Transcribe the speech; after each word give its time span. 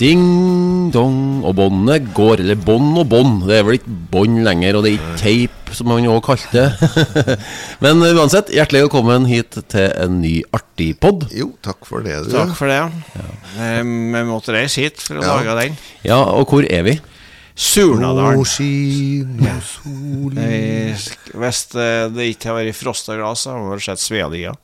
Ding 0.00 0.88
dong, 0.94 1.42
og 1.44 1.58
båndet 1.58 2.06
går. 2.16 2.40
Eller 2.40 2.56
bånd 2.56 2.96
og 3.02 3.08
bånd. 3.12 3.42
Det 3.44 3.58
er 3.58 3.66
vel 3.68 3.76
ikke 3.76 3.96
bånd 4.14 4.38
lenger, 4.46 4.78
og 4.78 4.86
det 4.86 4.94
er 4.94 4.96
ikke 4.96 5.18
teip, 5.20 5.72
som 5.76 5.90
man 5.92 6.06
òg 6.08 6.22
kalte 6.24 6.48
det. 6.56 7.36
Men 7.84 8.00
uansett, 8.08 8.48
hjertelig 8.56 8.86
velkommen 8.86 9.26
hit 9.28 9.58
til 9.70 9.90
en 10.00 10.16
ny 10.22 10.38
artig 10.56 10.94
pod. 11.04 11.26
Jo, 11.36 11.50
takk 11.64 11.84
for 11.88 12.00
det, 12.06 12.16
du. 12.26 12.32
Takk 12.32 12.54
for 12.56 12.72
det. 12.72 12.80
ja. 12.80 13.28
Vi 13.84 14.24
måtte 14.30 14.56
reise 14.56 14.86
hit 14.86 15.04
for 15.04 15.20
å 15.20 15.26
Ja. 15.26 15.36
lage 15.36 15.58
den. 15.60 15.76
Ja, 16.08 16.22
og 16.32 16.48
hvor 16.48 16.64
er 16.64 16.86
vi? 16.88 16.96
Surnadalen. 17.60 18.40
Eh, 20.40 20.96
Hvis 21.36 21.60
eh, 21.76 22.06
det 22.14 22.30
ikke 22.32 22.48
har 22.54 22.56
vært 22.62 22.78
frosta 22.78 23.18
glass, 23.20 23.44
har 23.50 23.60
vi 23.60 23.68
vel 23.74 23.82
sett 23.84 24.00
Svealia. 24.00 24.54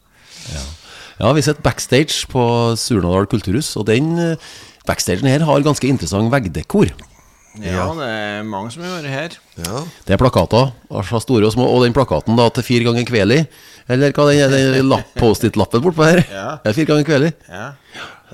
Ja, 1.20 1.32
vi 1.36 1.42
sitter 1.44 1.60
backstage 1.64 2.24
på 2.32 2.42
Surnadal 2.80 3.28
kulturhus, 3.28 3.74
og 3.76 3.86
den 3.92 4.14
eh, 4.20 4.48
backstagen 4.88 5.28
her 5.30 5.44
har 5.48 5.64
ganske 5.66 5.88
interessant 5.90 6.30
veggdekor. 6.32 6.90
Ja, 7.56 7.86
det 7.96 8.06
er 8.12 8.42
mange 8.44 8.68
som 8.74 8.82
har 8.84 8.98
vært 8.98 9.08
her. 9.14 9.36
Ja. 9.64 9.78
Det 10.04 10.12
er 10.12 10.20
plakater, 10.20 10.74
altså 10.92 11.20
store 11.24 11.48
og 11.48 11.54
små, 11.54 11.64
og 11.72 11.86
den 11.86 11.94
plakaten 11.96 12.36
da 12.36 12.50
til 12.52 12.66
fire 12.66 12.84
ganger 12.90 13.06
Kveli, 13.08 13.38
eller 13.88 14.12
hva 14.12 14.26
den 14.28 14.42
er, 14.44 14.74
den 14.76 14.92
Post-it-lappen 15.16 15.80
bortpå 15.86 16.04
her. 16.04 16.20
Ja. 16.28 16.48
Det 16.60 16.72
er 16.74 16.76
fire 16.76 16.90
ganger 16.90 17.08
Kveli. 17.08 17.30
Ja. 17.48 17.70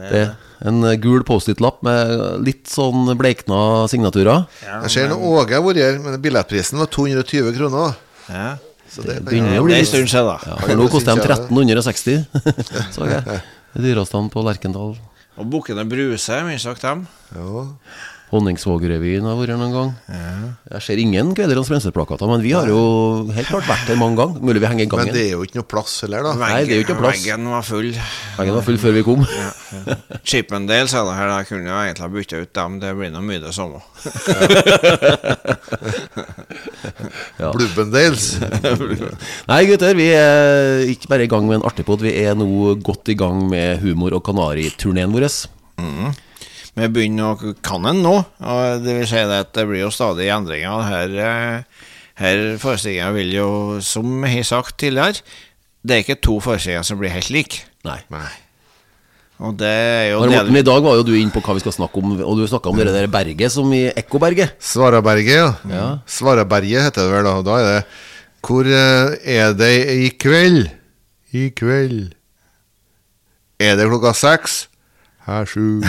Det 0.01 0.23
er 0.24 0.33
en 0.66 0.83
eh, 0.88 0.96
gul 1.02 1.23
Post-it-lapp 1.29 1.84
med 1.87 2.16
litt 2.48 2.66
sånn 2.73 3.12
bleikna 3.19 3.87
signaturer. 3.93 4.43
Ja, 4.66 4.80
Jeg 4.88 4.95
ser 4.96 5.09
nå 5.12 5.21
Åge 5.37 5.55
har 5.55 5.62
vært 5.69 5.80
her, 5.84 6.02
men 6.02 6.19
billettprisen 6.24 6.82
var 6.82 6.91
220 6.91 7.55
kroner. 7.60 7.96
ja. 8.32 8.51
Så 8.93 9.01
det 9.07 9.15
det 9.23 9.30
Begynner 9.30 9.55
å 9.57 9.62
Det 9.62 9.69
bli 9.71 9.74
er 9.79 9.79
en 9.80 9.87
stund 9.88 10.10
siden, 10.12 10.27
da. 10.29 10.34
ja, 10.51 10.57
for 10.60 10.77
Nå 10.77 10.87
koster 10.93 11.16
de 11.16 11.23
1360, 11.24 12.27
så 12.93 13.07
jeg. 13.09 13.23
Det 13.73 13.82
dyreste 13.87 14.21
på 14.34 14.43
Lerkendal. 14.45 14.91
Og 15.36 15.48
Bukkene 15.50 15.84
bruser, 15.88 16.45
minst 16.45 16.66
sagt 16.68 16.82
dem. 16.84 17.07
Ja. 17.34 17.65
Honningsvågrevyen 18.33 19.27
har 19.29 19.37
vært 19.37 19.52
her 19.52 19.59
noen 19.61 19.75
gang. 19.75 19.91
Jeg 20.73 20.85
ser 20.87 21.01
ingen 21.02 21.35
Kveler 21.37 21.59
og 21.61 21.66
Sprenseth-plakater, 21.69 22.30
men 22.30 22.41
vi 22.41 22.55
har 22.57 22.71
jo 22.71 22.79
helt 23.37 23.51
klart 23.51 23.66
vært 23.69 23.91
her 23.93 23.99
mange 24.01 24.16
ganger. 24.16 24.41
Mulig 24.41 24.63
vi 24.63 24.71
henger 24.71 24.87
i 24.87 24.88
Men 24.97 25.11
det 25.13 25.25
er 25.27 25.35
jo 25.35 25.43
ikke 25.45 25.59
noe 25.61 25.69
plass 25.69 25.99
heller, 26.07 26.25
da. 26.25 26.33
Nei, 26.41 26.63
det 26.65 26.79
er 26.79 26.80
jo 26.80 26.87
ikke 26.87 26.97
plass. 26.97 27.21
Veggen 27.21 27.51
var 27.53 27.66
full. 27.69 27.91
Veggen 28.38 28.57
var 28.57 28.65
full 28.65 28.80
før 28.80 28.97
vi 28.97 29.05
kom. 29.05 29.27
Chipendales 30.25 30.97
er 30.97 31.05
det 31.10 31.19
her, 31.19 31.35
jeg 31.37 31.51
kunne 31.51 31.69
jo 31.69 31.77
egentlig 31.83 32.07
ha 32.07 32.10
bytta 32.16 32.41
ut 32.41 32.55
dem. 32.63 32.80
Det 32.80 32.95
blir 33.03 33.13
nå 33.13 33.23
mye 33.29 33.43
det 33.45 33.53
samme. 33.59 33.85
Ja. 37.37 37.53
Blubbendales. 37.57 38.27
Nei, 39.53 39.63
gutter, 39.69 39.97
vi 39.99 40.09
er 40.16 40.88
ikke 40.93 41.13
bare 41.13 41.29
i 41.29 41.30
gang 41.37 41.45
med 41.49 41.60
en 41.60 41.69
artig 41.69 41.85
pod, 41.88 42.01
vi 42.05 42.16
er 42.25 42.37
nå 42.38 42.49
godt 42.80 43.13
i 43.13 43.19
gang 43.19 43.45
med 43.53 43.85
humor- 43.85 44.16
og 44.16 44.25
kanariturneen 44.25 45.13
vår. 45.13 45.29
vår. 45.29 46.21
Vi 46.73 46.88
begynner 46.88 47.34
å 47.34 47.54
kan 47.65 47.84
en 47.90 47.98
nå, 48.01 48.15
og 48.40 48.84
det 48.84 48.95
vil 48.96 49.09
si 49.09 49.24
det 49.28 49.40
at 49.45 49.51
det 49.56 49.66
blir 49.68 49.82
jo 49.82 49.90
stadig 49.92 50.30
endringer. 50.32 50.87
Her, 50.88 51.16
eh, 51.20 51.88
her 52.23 52.45
forestillinga 52.62 53.10
vil 53.12 53.34
jo, 53.37 53.48
som 53.84 54.24
jeg 54.24 54.38
har 54.40 54.48
sagt 54.48 54.79
tidligere, 54.80 55.20
det 55.84 55.96
er 55.96 56.04
ikke 56.06 56.23
to 56.24 56.38
forestillinger 56.40 56.87
som 56.88 57.01
blir 57.02 57.12
helt 57.12 57.29
like. 57.34 57.66
Nei. 57.84 57.98
Nei. 58.14 58.30
Og 59.42 59.56
det 59.59 59.68
er 59.68 60.04
jo 60.12 60.23
Morten, 60.23 60.56
I 60.56 60.62
dag 60.62 60.84
var 60.84 60.96
jo 61.01 61.04
du 61.06 61.12
inne 61.18 61.34
på 61.34 61.42
hva 61.42 61.56
vi 61.59 61.62
skal 61.64 61.74
snakke 61.74 61.98
om, 61.98 62.14
og 62.23 62.38
du 62.38 62.46
snakka 62.46 62.70
om 62.70 62.79
det 62.79 62.92
der 62.95 63.10
berget 63.10 63.52
som 63.52 63.68
i 63.74 63.88
Ekkoberget. 63.90 64.54
Svaraberget, 64.62 65.34
ja. 65.34 65.48
Ja. 65.69 65.86
Svaraberget 66.06 66.86
heter 66.88 67.09
det 67.09 67.16
vel, 67.16 67.26
da. 67.26 67.36
Da 67.47 67.59
er 67.59 67.69
det 67.69 67.84
Hvor 68.42 68.66
eh, 68.66 69.16
er 69.38 69.53
det 69.54 69.72
i 69.92 70.09
kveld? 70.19 70.70
I 71.34 71.48
kveld. 71.59 72.14
Er 73.62 73.76
det 73.78 73.91
klokka 73.91 74.14
seks? 74.14 74.66
Her 75.22 75.44
sju. 75.47 75.82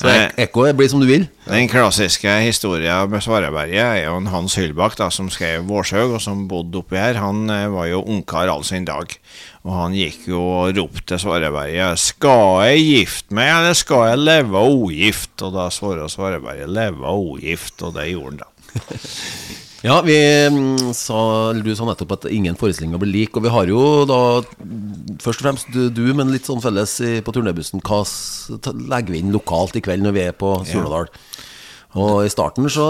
Så 0.00 0.08
Ek- 0.10 0.34
Ekko 0.46 0.64
blir 0.74 0.88
som 0.90 0.98
du 1.02 1.06
vil. 1.06 1.28
Den 1.46 1.68
klassiske 1.70 2.32
historien 2.42 3.06
med 3.12 3.22
Svareberget 3.22 3.78
er 3.84 4.00
jo 4.08 4.16
en 4.18 4.26
Hans 4.32 4.56
Hylbakk, 4.58 4.96
da, 4.98 5.06
som 5.14 5.28
skrev 5.30 5.62
Vårshaug, 5.68 6.16
og 6.18 6.22
som 6.24 6.48
bodde 6.50 6.80
oppi 6.82 6.98
her. 6.98 7.14
Han 7.22 7.44
eh, 7.54 7.68
var 7.70 7.86
jo 7.90 8.02
ungkar 8.02 8.50
all 8.50 8.64
sin 8.66 8.84
dag. 8.88 9.14
Og 9.62 9.72
han 9.76 9.94
gikk 9.94 10.26
jo 10.32 10.40
og 10.42 10.74
ropte 10.78 11.06
til 11.12 11.18
Svareberget 11.22 11.98
'Skal 12.00 12.64
jeg 12.66 12.78
gifte 12.86 13.34
meg, 13.36 13.50
eller 13.58 13.74
skal 13.78 14.08
jeg 14.10 14.18
leve 14.18 14.58
ugift?' 14.66 15.42
Og 15.46 15.52
da 15.54 15.68
svarte 15.70 16.08
Svareberget 16.10 16.68
'leve 16.68 17.06
ugift', 17.14 17.82
og 17.82 17.94
det 17.94 18.10
gjorde 18.10 18.30
han 18.30 18.38
da. 18.42 18.46
Ja, 19.80 20.02
vi 20.04 20.16
mm, 20.52 20.92
sa, 20.92 21.50
eller 21.50 21.64
du 21.64 21.72
sa 21.76 21.86
nettopp 21.88 22.18
at 22.18 22.26
ingen 22.28 22.58
forestillinger 22.60 23.00
blir 23.00 23.14
lik, 23.14 23.36
og 23.38 23.46
vi 23.46 23.52
har 23.52 23.70
jo 23.70 24.04
da 24.08 24.18
først 25.24 25.40
og 25.40 25.46
fremst 25.46 25.70
du, 25.72 25.86
du 25.88 26.04
men 26.16 26.32
litt 26.34 26.48
sånn 26.48 26.60
felles 26.60 26.98
i, 27.00 27.12
på 27.24 27.32
turnébussen. 27.32 27.80
Hva 27.80 28.02
legger 28.92 29.14
vi 29.14 29.22
inn 29.24 29.32
lokalt 29.32 29.78
i 29.80 29.84
kveld 29.84 30.04
når 30.04 30.16
vi 30.16 30.24
er 30.26 30.36
på 30.36 30.52
Surnadal? 30.68 31.08
Og 31.98 32.20
i 32.22 32.30
starten 32.30 32.68
så 32.70 32.86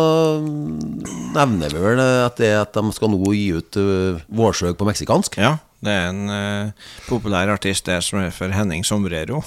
nevner 1.36 1.72
vi 1.72 1.80
vel 1.80 2.02
at, 2.02 2.36
det, 2.42 2.50
at 2.58 2.74
de 2.74 2.92
skal 2.92 3.14
nå 3.14 3.32
gi 3.32 3.46
ut 3.56 3.78
uh, 3.80 4.18
Vårsøg 4.28 4.74
på 4.76 4.88
meksikansk. 4.90 5.38
Ja, 5.40 5.54
det 5.80 5.92
er 5.92 6.10
en 6.10 6.28
uh, 6.28 6.88
populær 7.08 7.48
artist 7.54 7.86
der 7.88 8.02
som 8.04 8.20
er 8.20 8.30
for 8.34 8.52
Henning 8.52 8.84
Sombrero. 8.84 9.40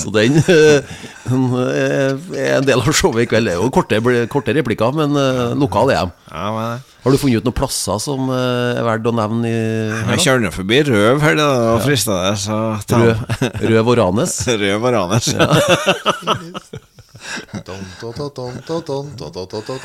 Så 0.00 0.10
den 0.14 0.38
uh, 0.38 0.80
eh, 1.28 2.12
er 2.40 2.56
en 2.56 2.66
del 2.66 2.80
av 2.80 2.92
showet 2.94 3.26
i 3.26 3.28
kveld. 3.30 3.46
Det 3.48 3.54
er 3.54 3.60
jo 3.60 3.70
korte, 3.74 4.00
korte 4.32 4.54
replikker, 4.56 4.94
men 4.96 5.14
uh, 5.18 5.52
lokal 5.58 5.92
er 5.92 6.06
de. 6.06 6.14
ja, 6.32 6.46
men 6.54 6.84
Har 7.04 7.14
du 7.14 7.18
funnet 7.20 7.42
ut 7.42 7.46
noen 7.46 7.56
plasser 7.56 7.98
som 8.02 8.30
eh, 8.34 8.80
er 8.80 8.86
verdt 8.86 9.06
å 9.06 9.14
nevne 9.14 9.46
i, 9.50 9.56
her? 9.92 10.14
Jeg 10.16 10.24
kjører 10.26 10.54
forbi 10.56 10.80
Røv 10.88 11.22
her, 11.22 11.38
da, 11.38 11.48
og 11.76 11.84
frista 11.84 12.18
det, 12.24 12.34
så 12.42 12.60
ta 12.88 13.02
Røv 13.62 13.92
og 13.92 13.98
Ranes. 14.00 14.40
Røv 14.50 14.80
og 14.80 14.96
Ranes. 14.96 15.30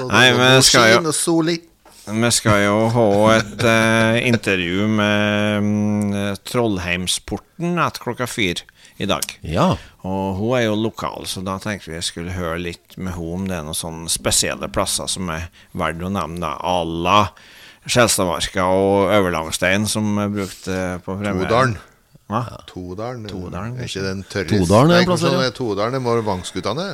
Nei, 0.09 0.27
men 0.37 0.65
skal 0.65 0.95
jo-. 0.95 1.61
Vi 2.01 2.31
skal 2.33 2.63
jo 2.65 2.77
ha 2.95 3.07
et 3.35 3.61
uh, 3.61 4.17
intervju 4.25 4.87
med 4.89 5.61
um, 5.61 6.15
Trollheimsporten 6.49 7.77
etter 7.77 8.01
klokka 8.01 8.25
fire 8.29 8.65
i 9.01 9.07
dag. 9.09 9.25
Ja. 9.45 9.75
Og 10.05 10.39
hun 10.39 10.55
er 10.57 10.65
jo 10.65 10.75
lokal, 10.77 11.25
så 11.29 11.43
da 11.45 11.57
tenkte 11.61 11.91
vi 11.91 11.97
jeg 11.97 12.07
skulle 12.07 12.35
høre 12.35 12.59
litt 12.61 12.97
med 12.97 13.15
henne 13.15 13.37
om 13.37 13.47
det 13.49 13.57
er 13.57 13.65
noen 13.65 13.77
sånne 13.77 14.11
spesielle 14.11 14.69
plasser 14.73 15.09
som 15.09 15.29
er 15.33 15.47
verdt 15.77 16.03
å 16.05 16.11
nevne. 16.13 16.51
À 16.57 16.77
la 16.85 17.21
Skjelstadmarka 17.89 18.65
og 18.69 19.13
Øverlangstein, 19.15 19.87
som 19.89 20.19
er 20.21 20.29
brukt 20.29 20.67
eh, 20.69 20.97
på 21.01 21.15
premieren. 21.17 21.47
Todalen. 21.47 21.77
Hva? 22.31 22.41
Todalen. 22.69 23.23
Todalen, 23.29 23.79
Er 23.79 23.89
ikke 23.89 24.03
den 24.05 24.21
tørre 24.29 24.49
Todalen 24.51 24.93
er 24.93 25.01
en 25.01 25.09
plass 25.09 25.25
her, 25.25 25.39
ja. 25.41 25.53
Todalen? 25.55 25.97
er 25.97 26.03
må 26.03 26.13
Vangsguttene. 26.27 26.91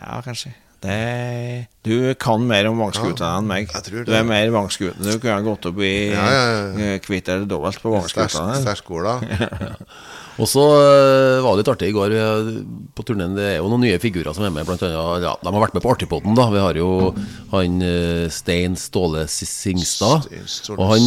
Ja, 0.00 0.20
kanskje. 0.24 0.52
Det, 0.80 1.66
du 1.84 2.14
kan 2.16 2.46
mer 2.48 2.70
om 2.70 2.78
Vangsguta 2.80 3.34
enn 3.36 3.48
meg. 3.50 3.68
Du 3.90 4.12
er 4.16 4.24
mer 4.24 4.48
Vangsguta. 4.54 4.96
Du 5.04 5.18
kunne 5.20 5.42
gått 5.44 5.68
opp 5.68 5.82
i 5.84 5.90
Ja, 6.08 6.24
ja, 6.32 6.46
ja. 6.54 6.86
eh, 6.94 6.94
kvitt 7.04 7.28
eller 7.28 7.44
dobbelt 7.50 7.82
på 7.82 7.92
Vangsguta. 7.92 8.46
Stærskola. 8.62 9.18
Og 10.40 10.48
så 10.48 10.62
eh, 10.80 11.42
var 11.44 11.52
det 11.52 11.60
litt 11.60 11.70
artig 11.74 11.90
i 11.90 11.94
går 11.94 12.14
eh, 12.16 12.50
på 12.96 13.04
turneen. 13.06 13.34
Det 13.36 13.44
er 13.44 13.56
jo 13.58 13.68
noen 13.68 13.84
nye 13.84 14.00
figurer 14.00 14.32
som 14.36 14.46
er 14.46 14.54
med. 14.54 14.64
Blant 14.68 14.82
annet, 14.86 15.24
ja, 15.26 15.34
de 15.36 15.52
har 15.52 15.64
vært 15.64 15.76
med 15.76 15.84
på 15.84 15.92
Artigpodden. 15.92 16.36
da 16.38 16.48
Vi 16.52 16.62
har 16.62 16.80
jo 16.80 16.90
han 17.52 17.80
eh, 17.84 18.26
Stein 18.32 18.76
Ståle 18.80 19.26
Singstad. 19.28 20.30
Og 20.76 20.84
han 20.94 21.02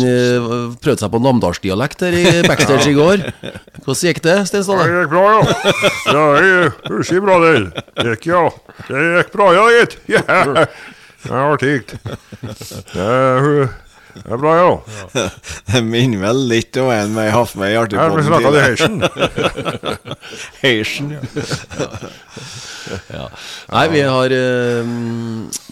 prøvde 0.84 1.02
seg 1.02 1.14
på 1.14 1.24
namdalsdialekt 1.24 2.06
her 2.06 2.18
i 2.20 2.26
backstage 2.46 2.92
i 2.92 2.98
går. 2.98 3.18
Hvordan 3.84 4.02
gikk 4.12 4.24
det, 4.26 4.38
Stein 4.52 4.66
Ståle? 4.68 4.86
Det 4.88 5.04
gikk 5.04 5.14
bra, 5.16 5.26
ja. 5.34 5.42
Ja, 6.14 6.26
jeg 6.38 6.72
husker 6.92 7.24
bra 7.26 7.40
det. 7.44 7.56
Det 7.98 8.10
gikk, 8.16 8.30
ja. 8.34 8.44
Det 8.90 9.08
gikk 9.18 9.34
bra, 9.38 9.54
ja, 9.58 9.66
gitt. 9.80 9.98
Yeah. 10.12 10.68
Det 11.24 11.32
er 11.32 11.44
artig. 11.56 11.78
Det 14.14 14.24
er, 14.30 14.38
bra, 14.38 14.52
ja. 14.60 14.72
Det 15.72 15.82
minner 15.86 16.20
vel 16.28 16.42
litt 16.52 16.78
om 16.82 16.92
en 16.94 17.16
jeg 17.18 17.32
har 17.34 17.54
med 17.58 17.72
i 17.72 17.78
Her 17.78 18.14
vi 18.14 18.26
snakka 18.28 18.52
det 18.54 18.64
Artigpodden. 18.68 19.02
heisen. 19.10 20.14
Heisen, 20.62 21.12
ja. 21.16 21.22
Ja. 23.10 23.24
Nei, 23.72 23.86
vi 23.94 24.02
har 24.06 24.34
eh, 24.36 24.92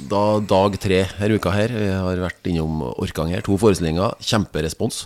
da 0.09 0.23
dag 0.53 0.77
tre 0.81 1.03
her 1.19 1.35
uka 1.35 1.53
her. 1.53 1.73
Vi 1.75 1.89
har 1.91 2.21
vært 2.23 2.49
innom 2.49 2.81
Orkanger. 2.95 3.43
To 3.45 3.57
forestillinger. 3.61 4.15
Kjemperespons. 4.25 5.03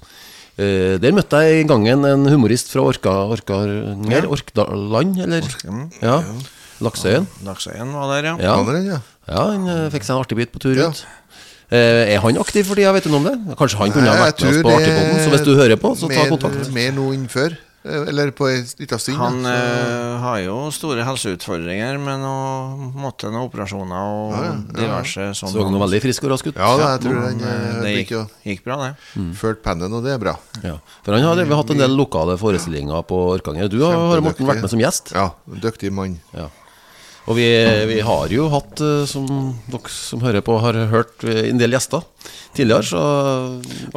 Eh, 0.55 0.95
der 1.01 1.15
møtte 1.17 1.41
jeg 1.43 1.63
i 1.63 1.67
gangen 1.67 2.05
en 2.07 2.27
humorist 2.31 2.71
fra 2.71 2.85
Orka, 2.87 3.15
Orkanger. 3.35 4.29
Orkdaland, 4.31 5.19
eller? 5.25 5.49
Ja. 5.99 6.21
Laksøyen. 6.83 7.27
Laksøyen 7.47 7.91
var 7.95 8.13
der, 8.13 8.31
ja. 8.31 8.37
Ja. 8.43 8.55
Han 8.61 8.87
ja. 8.87 9.01
ja, 9.27 9.43
han 9.51 9.67
eh, 9.71 9.85
fikk 9.93 10.07
seg 10.07 10.15
en 10.15 10.23
artig 10.23 10.39
bit 10.39 10.51
på 10.55 10.61
tur 10.63 10.75
Ja. 10.79 10.89
ut. 10.91 11.05
Eh, 11.71 12.13
er 12.15 12.19
han 12.21 12.37
aktiv 12.37 12.65
for 12.67 12.75
tida, 12.77 12.91
vet 12.93 13.03
du 13.07 13.09
noe 13.09 13.21
om 13.23 13.29
det? 13.29 13.57
Kanskje 13.57 13.77
han 13.81 13.91
kunne 13.95 14.11
ha 14.11 14.19
vært 14.27 14.43
med 14.45 14.53
oss 14.53 14.65
på 14.65 14.73
Artigpodden? 14.75 15.21
Så 15.23 15.29
hvis 15.33 15.45
du 15.47 15.55
hører 15.57 15.79
på, 15.81 15.95
så 15.97 16.09
ta 16.11 16.23
mer, 16.23 16.29
kontakt. 16.35 16.69
Mer 16.75 16.91
nå 16.93 17.13
enn 17.15 17.27
før. 17.31 17.57
Eller 17.85 18.31
på 18.33 18.47
ei 18.49 18.63
lita 18.79 18.97
stund. 18.97 19.17
Han. 19.21 19.43
Så- 19.43 19.49
eh, 19.53 20.17
har 20.21 20.39
jo 20.41 20.71
store 20.73 21.03
helseutfordringer 21.05 21.99
med 22.01 22.17
noen, 22.19 22.87
måtte, 22.97 23.29
noen 23.29 23.45
operasjoner 23.45 23.93
og 23.93 24.31
Ja, 24.33 24.41
ja, 24.41 24.53
diverse 24.73 25.27
sånne. 25.37 25.53
Så 25.53 25.63
han 25.67 25.77
veldig 25.79 26.01
frisk 26.01 26.23
og 26.25 26.31
rask 26.31 26.47
ut. 26.47 26.55
ja 26.57 26.71
da, 26.77 26.97
jeg 26.97 27.01
tror 27.05 27.21
han 27.21 27.41
eh, 27.41 27.81
det 27.83 27.93
gikk, 28.07 28.27
gikk 28.43 28.63
bra, 28.65 28.77
det. 28.89 29.21
ført 29.37 29.61
pennen, 29.61 29.93
og 29.93 30.03
det 30.03 30.13
er 30.13 30.17
bra. 30.17 30.33
Ja. 30.63 30.79
For 31.03 31.13
han 31.13 31.21
har 31.21 31.45
hatt 31.45 31.69
en 31.69 31.77
del 31.77 31.93
lokale 31.95 32.37
forestillinger 32.41 33.05
på 33.05 33.37
Orkanger. 33.37 33.69
Du 33.69 33.81
har, 33.85 33.93
har 33.93 34.21
Morten, 34.21 34.47
vært 34.47 34.61
med 34.61 34.69
som 34.69 34.79
gjest. 34.81 35.13
Ja, 35.13 35.29
dyktig 35.47 35.91
mann. 35.93 36.19
Ja. 36.33 36.49
Og 37.25 37.37
vi, 37.39 37.45
vi 37.89 38.01
har 38.05 38.29
jo 38.33 38.47
hatt, 38.53 38.81
eh, 38.85 39.05
som 39.09 39.25
dere 39.71 39.91
som 39.91 40.21
hører 40.21 40.43
på, 40.45 40.59
har 40.61 40.77
hørt 40.91 41.25
eh, 41.25 41.47
en 41.49 41.61
del 41.61 41.73
gjester 41.73 42.03
tidligere, 42.55 42.85
så 42.85 43.01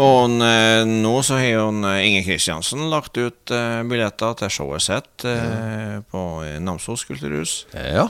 Og 0.00 0.38
eh, 0.44 0.84
nå 0.88 1.12
så 1.26 1.36
har 1.36 1.50
jo 1.50 1.66
Inge 1.76 2.24
Kristiansen 2.24 2.88
lagt 2.92 3.20
ut 3.20 3.52
billetter 3.88 4.38
til 4.40 4.52
showet 4.52 4.86
sitt 4.86 5.26
ja. 5.28 6.00
på 6.08 6.24
Namsos 6.64 7.04
kulturhus. 7.08 7.60
ja. 7.74 8.08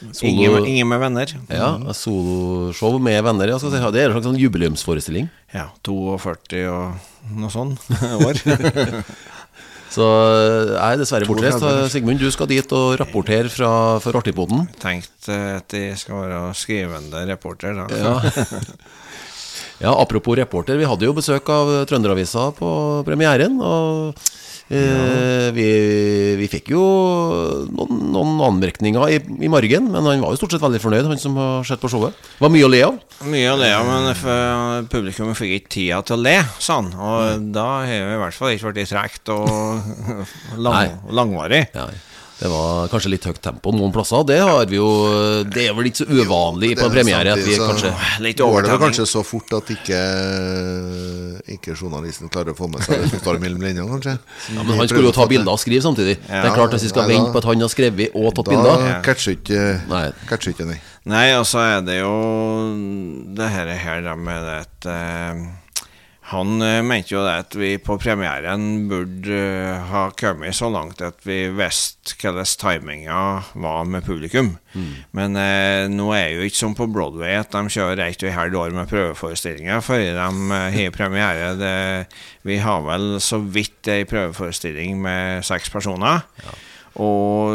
Ingen, 0.00 0.48
Solo, 0.48 0.64
ingen 0.64 0.88
med 0.88 0.98
venner. 1.02 1.32
ja, 1.52 1.66
soloshow 1.92 2.94
med 2.98 3.18
venner. 3.22 3.50
Si. 3.60 3.68
Det 3.68 4.00
er 4.00 4.06
en 4.08 4.14
slags 4.14 4.24
sånn 4.30 4.38
jubileumsforestilling. 4.40 5.26
Ja, 5.52 5.66
42 5.84 6.62
og 6.72 7.34
noe 7.36 7.52
sånn 7.52 7.74
år. 8.24 8.40
Så 9.90 10.06
eh, 10.06 10.70
jeg 10.70 10.94
er 10.94 11.00
dessverre 11.00 11.28
bortreist. 11.28 11.66
Sigmund, 11.92 12.22
du 12.22 12.30
skal 12.30 12.50
dit 12.50 12.74
og 12.76 12.94
rapportere 13.00 13.50
fra, 13.50 13.72
for 14.02 14.20
Artigpoden. 14.20 14.68
Tenkt 14.82 15.30
eh, 15.30 15.58
at 15.58 15.74
jeg 15.74 15.98
skal 15.98 16.24
være 16.24 16.42
skrivende 16.58 17.24
reporter, 17.30 17.74
da. 17.74 17.86
Ja. 17.98 18.14
ja, 19.84 19.94
apropos 19.94 20.38
reporter, 20.38 20.78
vi 20.78 20.86
hadde 20.88 21.08
jo 21.08 21.16
besøk 21.16 21.50
av 21.50 21.72
Trønderavisa 21.90 22.50
på 22.58 22.70
premieren. 23.08 23.58
Og 23.58 24.29
eh, 24.70 25.48
vi, 25.56 25.66
vi 26.40 26.48
fikk 26.50 26.70
jo 26.74 26.82
noen, 27.70 28.02
noen 28.14 28.42
anmerkninger 28.50 29.14
i, 29.14 29.20
i 29.46 29.50
margen, 29.52 29.90
men 29.92 30.06
han 30.06 30.22
var 30.24 30.34
jo 30.34 30.40
stort 30.40 30.54
sett 30.56 30.64
veldig 30.64 30.82
fornøyd, 30.82 31.08
han 31.10 31.22
som 31.22 31.38
har 31.40 31.66
sett 31.68 31.82
på 31.82 31.90
showet. 31.92 32.16
Det 32.36 32.44
var 32.44 32.54
mye 32.54 32.68
å 32.68 32.72
le 32.72 32.82
av. 32.86 33.00
Mye 33.30 33.50
å 33.52 33.58
le 33.60 33.72
av, 33.76 33.88
men 33.90 34.86
publikum 34.92 35.34
fikk 35.38 35.56
ikke 35.58 35.74
tida 35.76 36.02
til 36.06 36.18
å 36.18 36.22
le, 36.24 36.36
sa 36.62 36.80
han. 36.80 36.92
Og 36.94 37.50
da 37.54 37.66
har 37.84 37.90
vi 37.90 38.14
i 38.16 38.22
hvert 38.22 38.38
fall 38.38 38.54
ikke 38.54 38.70
vært 38.70 38.94
tregt 38.94 39.34
og 39.34 39.50
lang, 40.66 40.96
langvarig. 41.10 41.66
Ja, 41.74 41.90
det 42.40 42.48
var 42.48 42.88
kanskje 42.88 43.10
litt 43.12 43.26
høyt 43.28 43.38
tempo 43.44 43.68
noen 43.76 43.92
plasser. 43.92 44.22
Det 44.24 44.38
har 44.40 44.64
vi 44.70 44.78
jo 44.78 44.86
Det 45.44 45.66
er 45.68 45.74
vel 45.76 45.90
ikke 45.90 46.00
så 46.02 46.06
uvanlig 46.08 46.70
på 46.78 46.86
en 46.86 46.88
er 46.88 46.94
premiere 46.94 47.34
at 47.34 47.42
vi 47.44 47.58
kanskje 47.60 47.90
Litt 48.24 48.40
Går 48.40 48.64
det 48.64 48.70
vel 48.72 48.80
kanskje 48.80 49.06
så 49.10 49.20
fort 49.28 49.52
at 49.58 49.68
ikke, 49.74 50.00
ikke 51.56 51.76
journalisten 51.76 52.32
klarer 52.32 52.54
å 52.54 52.58
få 52.58 52.70
med 52.72 52.80
seg 52.86 53.02
det 53.02 53.10
som 53.12 53.20
står 53.22 53.40
mellom 53.44 53.60
linjene, 53.66 53.84
kanskje? 53.92 54.16
ja, 54.56 54.62
Men 54.64 54.80
han 54.80 54.88
skulle 54.88 55.10
jo 55.10 55.16
ta 55.20 55.26
bilder 55.30 55.52
og 55.52 55.60
skrive 55.60 55.84
samtidig. 55.84 56.16
Det 56.24 56.40
er 56.40 56.56
klart 56.56 56.72
Hvis 56.76 56.88
vi 56.88 56.92
skal 56.94 57.04
Nei, 57.04 57.12
da- 57.12 57.20
vente 57.20 57.34
på 57.36 57.42
at 57.44 57.50
han 57.50 57.60
har 57.66 57.72
skrevet 57.76 58.16
og 58.16 58.34
tatt 58.38 58.48
Da 58.48 58.56
bilder 58.56 59.02
catcher 59.04 59.36
ikke 59.36 59.64
Nei. 59.90 60.04
catcher 60.30 60.54
ikke, 60.54 60.68
nei. 60.72 60.80
Nei, 61.10 61.26
og 61.36 61.46
så 61.48 61.60
er 61.64 61.80
det 61.84 62.00
jo 62.00 62.14
det 63.36 63.48
her, 63.52 63.68
her 63.84 64.02
da 64.04 64.16
med 64.16 64.48
et 64.56 64.88
at 64.88 65.59
Han 66.30 66.62
eh, 66.62 66.78
mente 66.86 67.14
jo 67.16 67.24
det 67.26 67.32
at 67.42 67.54
vi 67.58 67.72
på 67.82 67.96
premieren 67.98 68.86
burde 68.90 69.34
eh, 69.34 69.88
ha 69.90 70.04
kommet 70.14 70.54
så 70.54 70.68
langt 70.70 71.02
at 71.02 71.18
vi 71.26 71.48
visste 71.50 72.14
hvordan 72.20 72.46
timinga 72.60 73.20
var 73.58 73.84
med 73.90 74.06
publikum. 74.06 74.52
Men 75.16 75.34
eh, 75.38 75.88
nå 75.90 76.06
er 76.14 76.36
jo 76.36 76.46
ikke 76.46 76.60
som 76.60 76.76
på 76.78 76.86
Broadway 76.90 77.34
at 77.40 77.50
de 77.50 77.74
kjører 77.74 78.04
ett 78.06 78.22
og 78.22 78.30
et 78.30 78.36
halvt 78.36 78.58
år 78.62 78.76
med 78.78 78.90
prøveforestillinger 78.92 79.82
før 79.82 80.04
de 80.06 80.28
eh, 80.60 80.78
har 80.78 80.94
premiere. 80.94 81.52
Det, 81.58 81.74
vi 82.46 82.60
har 82.62 82.86
vel 82.86 83.16
så 83.22 83.42
vidt 83.42 83.90
ei 83.90 84.04
prøveforestilling 84.06 85.02
med 85.02 85.46
seks 85.46 85.72
personer. 85.74 86.22
Og 86.98 87.54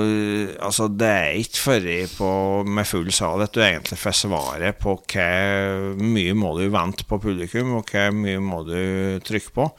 altså, 0.64 0.88
det 0.88 1.10
er 1.12 1.38
ikke 1.42 1.60
før 1.60 1.88
på 2.16 2.30
med 2.72 2.88
full 2.88 3.12
sal 3.12 3.44
at 3.44 3.52
du 3.54 3.60
egentlig 3.60 3.98
får 4.00 4.16
svaret 4.24 4.80
på 4.80 4.96
hvor 4.96 6.00
mye 6.00 6.36
må 6.38 6.54
du 6.56 6.70
vente 6.72 7.04
på 7.08 7.20
publikum, 7.20 7.76
og 7.82 7.92
hvor 7.92 8.16
mye 8.16 8.40
må 8.40 8.64
du 8.68 8.78
trykke 9.28 9.56
på. 9.56 9.70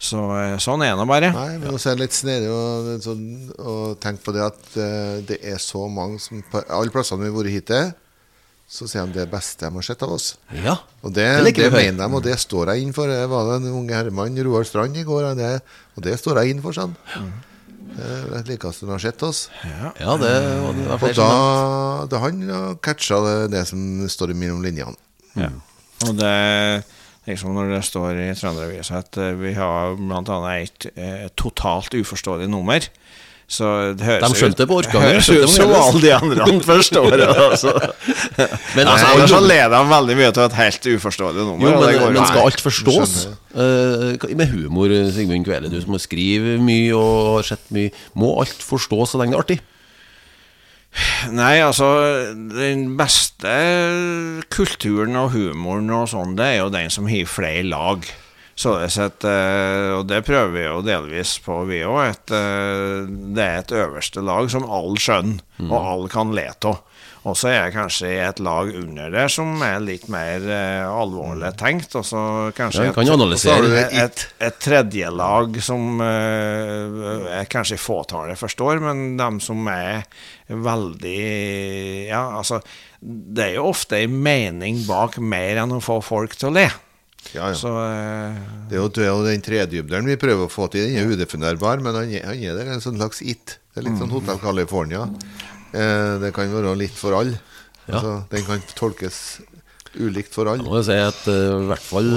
Så 0.00 0.20
eh, 0.32 0.54
sånn 0.62 0.80
er 0.86 0.94
det 0.96 1.04
bare. 1.10 1.28
Nei, 1.34 1.58
men 1.60 1.74
også 1.76 1.90
er 1.90 1.98
det 1.98 2.06
litt 2.06 2.16
snedig 2.16 2.48
å, 2.48 2.60
sånn, 3.04 3.24
å 3.60 3.74
tenke 4.00 4.24
på 4.24 4.32
det 4.32 4.46
at 4.46 4.70
eh, 4.80 5.18
det 5.28 5.36
er 5.44 5.58
så 5.60 5.84
mange 5.92 6.22
som 6.24 6.40
På 6.48 6.62
alle 6.72 6.94
plassene 6.94 7.20
vi 7.20 7.28
har 7.28 7.36
vært 7.36 7.52
hittil, 7.52 7.90
så 8.70 8.88
sier 8.88 9.10
de 9.10 9.18
det 9.18 9.26
beste 9.28 9.66
de 9.66 9.76
har 9.76 9.84
sett 9.84 10.06
av 10.06 10.14
oss. 10.14 10.30
Ja, 10.56 10.78
Og 11.02 11.12
det, 11.12 11.26
Det 11.50 11.52
det, 11.58 11.68
mener 11.74 12.00
de, 12.00 12.08
og 12.16 12.24
det 12.24 12.38
står 12.40 12.72
jeg 12.72 12.86
inn 12.86 12.96
for. 12.96 13.12
Det 13.12 13.28
var 13.28 13.50
det 13.50 13.58
en 13.60 13.76
unge 13.82 13.98
herremann, 13.98 14.40
Roar 14.46 14.64
Strand, 14.64 14.96
i 14.96 15.04
går, 15.04 15.32
og 15.34 15.40
det, 15.42 15.52
og 15.98 16.06
det 16.06 16.16
står 16.22 16.40
jeg 16.40 16.54
inn 16.54 16.64
for, 16.64 16.78
sånn. 16.78 16.96
Det 17.96 18.06
er 18.06 18.28
det 18.36 18.42
likeste 18.54 18.86
han 18.86 18.94
har 18.94 19.02
sett 19.02 19.22
oss. 19.26 19.40
ja 19.98 20.14
det, 20.20 20.30
var- 20.62 20.76
det 20.78 20.86
var 20.88 21.04
Og 21.08 21.16
da, 21.18 22.06
da 22.12 22.20
han 22.24 22.40
ja, 22.48 22.60
catcha 22.82 23.18
det, 23.26 23.36
det 23.56 23.64
som 23.68 23.82
står 24.08 24.34
mellom 24.38 24.62
linjene. 24.64 24.96
Ja. 25.36 25.50
Og 26.08 26.16
det 26.18 26.84
liksom 27.28 27.52
når 27.54 27.68
det 27.74 27.82
står 27.86 28.16
i 28.18 28.28
Trønderavisa 28.34 29.02
at 29.04 29.16
eh, 29.20 29.34
vi 29.38 29.52
har 29.54 29.92
bl.a. 29.98 30.38
et 30.56 30.86
eh, 30.96 31.26
totalt 31.38 31.92
uforståelig 31.94 32.48
nummer. 32.50 32.80
Så 33.50 33.66
det 33.98 34.06
høres 34.06 34.22
De 34.22 34.38
skjønte 34.38 34.66
på 34.70 34.76
Orkanger, 34.78 35.16
høres 35.16 35.26
skjønte 35.26 35.48
ut 35.48 35.54
som 35.56 35.72
alle 35.74 36.02
de 36.04 36.10
andre 36.14 36.44
forstår 36.68 37.16
det. 37.18 37.26
Altså. 37.34 37.72
Men 38.76 38.86
altså, 38.86 39.08
Nei, 39.08 39.14
ellers 39.16 39.32
så 39.32 39.40
alle- 39.40 39.56
de 39.72 39.80
veldig 39.90 40.16
mye 40.20 40.28
til 40.36 40.44
et 40.44 40.54
helt 40.60 40.86
uforståelig 40.92 41.46
nummer. 41.48 41.64
Jo, 41.66 41.80
men, 41.80 41.98
går 41.98 42.14
men 42.14 42.28
skal 42.30 42.46
alt 42.46 42.62
forstås? 42.62 43.16
Uh, 43.50 44.36
med 44.38 44.54
humor, 44.54 44.94
Sigmund 45.10 45.48
Kvele, 45.48 45.72
du 45.72 45.80
som 45.82 45.98
skriver 45.98 46.62
mye 46.62 46.94
og 46.94 47.40
har 47.40 47.50
sett 47.50 47.74
mye. 47.74 47.90
Må 48.14 48.36
alt 48.44 48.62
forstås 48.62 49.16
så 49.16 49.22
lenge 49.22 49.34
det 49.34 49.40
er 49.40 49.44
artig? 49.48 49.58
Nei, 51.30 51.56
altså 51.62 51.86
Den 52.34 52.96
beste 52.98 53.52
kulturen 54.50 55.18
og 55.18 55.34
humoren 55.34 55.90
og 55.94 56.08
sånn, 56.10 56.38
det 56.38 56.52
er 56.54 56.58
jo 56.62 56.72
den 56.74 56.90
som 56.94 57.10
har 57.10 57.26
flere 57.30 57.66
lag. 57.66 58.06
Så 58.60 58.74
det, 58.76 58.90
er 58.90 58.92
sett, 58.92 59.24
eh, 59.24 59.86
og 59.96 60.02
det 60.10 60.18
prøver 60.26 60.50
vi 60.52 60.66
jo 60.66 60.82
delvis 60.84 61.38
på, 61.40 61.62
vi 61.70 61.78
òg. 61.88 62.26
Det 62.28 63.40
er 63.46 63.62
et 63.62 63.72
øverste 63.72 64.20
lag 64.26 64.50
som 64.52 64.66
alle 64.68 65.00
skjønner, 65.00 65.40
og 65.70 65.76
alle 65.80 66.10
kan 66.12 66.34
le 66.36 66.44
av. 66.52 66.82
Og 67.28 67.34
så 67.36 67.50
er 67.50 67.56
jeg 67.66 67.72
kanskje 67.74 68.10
i 68.14 68.20
et 68.24 68.38
lag 68.40 68.70
under 68.80 69.10
der 69.12 69.28
som 69.28 69.50
er 69.64 69.80
litt 69.84 70.06
mer 70.08 70.40
eh, 70.48 70.86
alvorlig 70.88 71.50
tenkt. 71.60 71.92
Og 72.00 72.04
så 72.08 72.20
kanskje 72.56 72.86
Ja, 72.86 72.92
kan 72.96 73.04
et- 73.58 73.66
du 73.66 73.74
et, 74.04 74.22
et 74.48 74.58
tredje 74.64 75.10
lag 75.12 75.58
som 75.64 76.00
eh, 76.00 77.40
er 77.42 77.48
kanskje 77.52 77.76
fåtallet 77.80 78.40
forstår, 78.40 78.80
men 78.80 79.16
de 79.20 79.28
som 79.44 79.68
er 79.68 80.06
veldig 80.48 82.08
Ja, 82.08 82.22
altså 82.40 82.60
Det 83.00 83.44
er 83.50 83.54
jo 83.58 83.68
ofte 83.70 84.00
en 84.04 84.16
mening 84.24 84.82
bak 84.88 85.18
mer 85.20 85.60
enn 85.62 85.72
å 85.76 85.80
få 85.84 86.00
folk 86.04 86.34
til 86.36 86.50
å 86.50 86.56
le. 86.56 86.66
Ja, 87.34 87.50
ja. 87.52 87.56
Så 87.58 87.70
uh, 87.70 88.38
Det 88.70 88.76
er 88.76 88.80
jo, 88.82 88.88
det 88.90 89.04
er 89.06 89.10
jo 89.12 89.26
den 89.26 89.44
tredybderen 89.44 90.08
vi 90.10 90.16
prøver 90.20 90.48
å 90.48 90.50
få 90.52 90.66
til. 90.72 90.88
Den 90.88 90.98
er 91.02 91.12
udefinerbar, 91.14 91.82
men 91.84 91.94
han 91.98 92.10
er, 92.10 92.26
han 92.26 92.42
er 92.42 92.58
der 92.58 92.72
en 92.74 92.82
sånn 92.84 92.98
slags 92.98 93.22
it. 93.22 93.58
Det 93.70 93.82
er 93.82 93.86
litt 93.86 94.00
sånn 94.00 94.10
Hotell 94.10 94.40
California. 94.42 95.04
Eh, 95.70 96.14
det 96.22 96.32
kan 96.34 96.50
være 96.50 96.74
litt 96.80 96.96
for 96.98 97.14
alle. 97.20 97.38
Altså, 97.90 98.16
den 98.30 98.46
kan 98.46 98.62
tolkes 98.78 99.20
ulikt 99.98 100.34
for 100.34 100.46
Nå 100.46 100.52
alle. 100.56 100.66
må 100.66 100.78
jeg 100.80 100.88
si 100.90 100.98
at 101.02 101.22
uh, 101.30 101.62
i 101.64 101.68
hvert 101.70 101.86
fall 101.86 102.10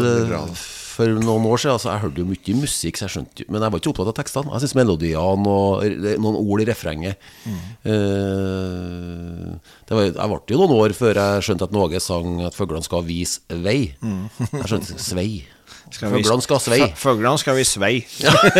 for 0.93 1.09
noen 1.09 1.47
år 1.49 1.61
siden 1.61 1.75
altså, 1.75 1.89
Jeg 1.91 2.03
hørte 2.03 2.21
jo 2.21 2.27
mye 2.29 2.55
musikk, 2.59 2.99
så 2.99 3.07
jeg 3.07 3.13
skjønte 3.15 3.43
jo 3.43 3.47
Men 3.53 3.65
jeg 3.65 3.73
var 3.73 3.81
ikke 3.81 3.91
opptatt 3.93 4.11
av 4.11 4.17
tekstene. 4.19 4.53
Jeg 4.53 4.63
syns 4.63 4.77
melodiene 4.77 5.55
og 5.55 5.81
noen 6.21 6.37
ord 6.39 6.63
i 6.63 6.67
refrenget 6.69 7.29
mm. 7.47 7.63
uh, 7.89 9.49
var, 9.89 10.05
Jeg 10.11 10.29
ble 10.33 10.55
jo 10.55 10.61
noen 10.61 10.77
år 10.77 10.95
før 10.97 11.19
jeg 11.21 11.47
skjønte 11.49 11.67
at 11.69 11.75
Någe 11.75 12.03
sang 12.03 12.39
at 12.45 12.57
fuglene 12.57 12.85
skal 12.85 13.03
vise 13.07 13.59
vei. 13.65 13.93
Jeg 13.97 14.69
skjønte 14.69 15.01
svei. 15.01 15.43
Fuglene 15.93 16.41
skal 16.41 16.61
svei. 16.63 16.85
Fuglene 16.97 17.37
skal 17.41 17.57
vise 17.57 17.81
vei. 17.81 17.97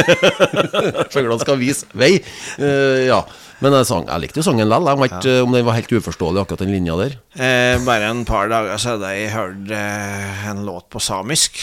Fuglene 1.14 1.40
skal 1.42 1.58
vise 1.62 1.90
vei. 1.98 2.18
Uh, 2.60 3.06
ja. 3.08 3.24
Men 3.64 3.78
jeg, 3.78 3.88
sang, 3.88 4.08
jeg 4.10 4.26
likte 4.26 4.42
jo 4.42 4.46
sangen 4.50 4.68
likevel. 4.68 4.90
Jeg 4.92 5.02
vet 5.02 5.18
ikke 5.22 5.46
om 5.46 5.56
den 5.56 5.66
var 5.68 5.78
helt 5.78 5.94
uforståelig, 5.96 6.44
akkurat 6.44 6.64
den 6.66 6.74
linja 6.74 6.98
der. 7.00 7.16
Eh, 7.38 7.78
bare 7.88 8.10
en 8.12 8.26
par 8.28 8.50
dager 8.52 8.82
siden 8.82 9.06
jeg 9.08 9.32
hørt 9.32 9.72
eh, 9.72 10.48
en 10.52 10.66
låt 10.68 10.90
på 10.92 11.00
samisk. 11.00 11.62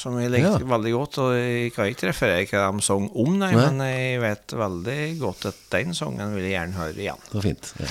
Som 0.00 0.16
jeg 0.20 0.30
likte 0.32 0.54
Ja. 0.56 0.66
veldig 0.70 0.92
godt. 0.96 1.18
Og 1.20 1.32
jeg 1.36 1.72
kan 1.76 1.90
ikke 1.92 2.08
referere 2.08 2.46
hva 2.48 2.66
de 2.72 2.84
sang 2.86 3.10
om, 3.14 3.34
nei, 3.38 3.50
Nei. 3.52 3.66
men 3.70 3.82
jeg 3.84 4.20
vet 4.22 4.54
veldig 4.56 5.00
godt 5.20 5.48
at 5.50 5.58
den 5.76 5.92
sangen 5.98 6.32
vil 6.34 6.46
jeg 6.48 6.54
gjerne 6.56 6.78
høre 6.80 6.96
igjen. 7.04 7.20
Det 7.28 7.36
var 7.36 7.44
fint. 7.50 7.72
Ja, 7.84 7.90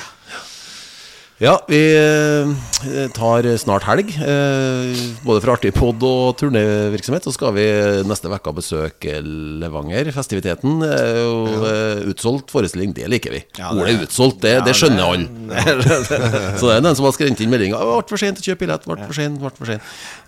ja 1.39 1.53
vi 1.71 1.77
eh, 1.95 2.49
tar 3.15 3.45
snart 3.61 3.85
helg. 3.87 4.09
eh, 4.19 4.99
både 5.23 5.39
fra 5.43 5.53
artig 5.55 5.71
pod 5.75 6.03
og 6.03 6.33
turnévirksomhet. 6.41 7.23
Så 7.23 7.31
skal 7.35 7.53
vi 7.55 7.63
neste 8.07 8.27
uke 8.31 8.51
besøke 8.57 9.13
Levanger. 9.23 10.09
Festiviteten 10.15 10.81
er 10.83 11.19
eh, 11.69 12.01
utsolgt 12.11 12.51
forestilling. 12.51 12.91
Det 12.97 13.07
liker 13.11 13.31
vi. 13.37 13.41
Ja, 13.59 13.71
det- 13.71 13.79
Ordet 13.85 14.07
utsolgt, 14.09 14.41
det, 14.43 14.57
det 14.67 14.75
skjønner 14.75 15.05
alle. 15.07 15.29
Så 16.59 16.67
det 16.67 16.75
er 16.75 16.83
den 16.89 16.97
som 16.99 17.07
har 17.07 17.15
skrevet 17.15 17.39
inn 17.45 17.53
meldinga 17.53 17.79
'Ble 17.79 18.03
for 18.11 18.19
sent 18.19 18.41
å 18.41 18.45
kjøpe 18.45 18.65
billett', 18.65 18.85
ble 18.89 18.99
for 19.05 19.15
sent, 19.15 19.39
ble 19.39 19.53
for 19.55 19.71
sent. 19.71 19.81